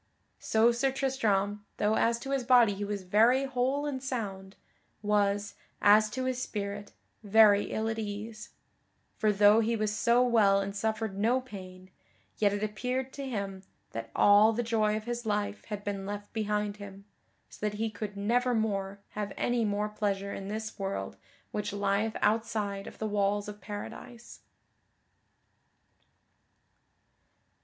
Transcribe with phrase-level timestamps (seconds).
[0.39, 4.55] So Sir Tristram, though as to his body he was very whole and sound,
[5.03, 8.49] was, as to his spirit, very ill at ease;
[9.19, 11.91] for though he was so well and suffered no pain,
[12.39, 13.61] yet it appeared to him
[13.91, 17.05] that all the joy of his life had been left behind him,
[17.47, 21.15] so that he could nevermore have any more pleasure in this world
[21.51, 24.39] which lieth outside of the walls of Paradise.